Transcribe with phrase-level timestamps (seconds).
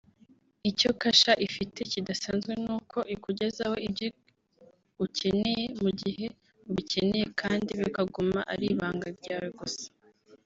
[0.69, 4.07] Icyo Kasha ifite kidasanzwe ni uko ikugezaho ibyo
[5.05, 6.25] ukeneye mu gihe
[6.69, 9.85] ubikeneye kandi bikaguma ari ibanga ryawe gusa